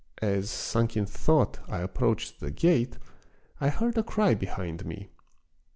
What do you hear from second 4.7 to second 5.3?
me.